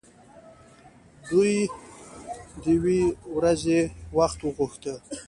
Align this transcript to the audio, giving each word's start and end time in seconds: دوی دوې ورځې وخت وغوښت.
دوی 1.29 1.55
دوې 2.63 3.01
ورځې 3.35 3.79
وخت 4.17 4.39
وغوښت. 4.43 4.83